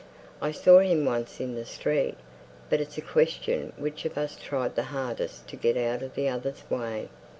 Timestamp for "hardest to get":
4.89-5.77